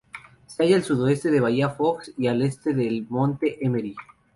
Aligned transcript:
Se 0.47 0.63
halla 0.63 0.77
al 0.77 0.83
sudoeste 0.83 1.29
de 1.29 1.41
Bahía 1.41 1.69
Fox 1.69 2.11
y 2.17 2.25
al 2.25 2.41
este 2.41 2.73
del 2.73 3.05
Monte 3.07 3.63
Emery. 3.63 3.95